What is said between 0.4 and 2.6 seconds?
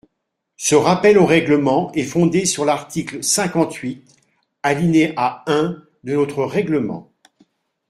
Ce rappel au règlement est fondé